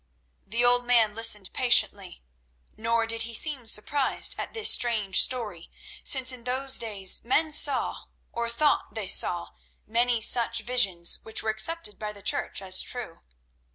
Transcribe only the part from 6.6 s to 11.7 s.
days men saw—or thought they saw—many such visions, which were